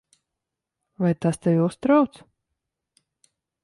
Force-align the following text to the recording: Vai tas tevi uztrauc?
Vai 1.03 1.13
tas 1.21 1.39
tevi 1.43 1.61
uztrauc? 1.69 2.13